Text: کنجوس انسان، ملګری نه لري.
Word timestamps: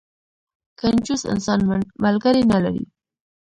کنجوس 0.79 1.21
انسان، 1.33 1.59
ملګری 2.03 2.43
نه 2.51 2.57
لري. 2.63 2.85